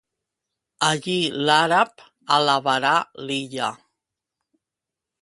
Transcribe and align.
Allí 0.87 1.17
l'àrab, 1.49 1.93
alabarà 2.39 2.97
l'illa. 3.29 3.73